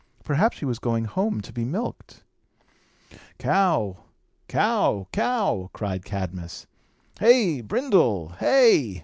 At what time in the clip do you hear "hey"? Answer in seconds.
7.19-7.61, 8.39-8.99